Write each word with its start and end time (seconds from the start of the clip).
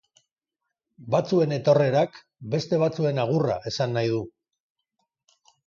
Batzuen 1.15 1.53
etorrerak, 1.57 2.17
beste 2.55 2.81
batzuen 2.87 3.21
agurra 3.27 3.61
esan 3.75 3.97
nahi 4.01 4.13
du. 4.17 4.25